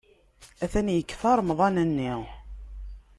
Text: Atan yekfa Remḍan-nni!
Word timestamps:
Atan 0.63 0.87
yekfa 0.91 1.31
Remḍan-nni! 1.39 2.13